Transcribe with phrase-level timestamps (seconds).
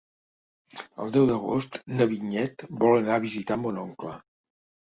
[1.03, 4.19] El deu d'agost na Vinyet vol anar a visitar mon oncle.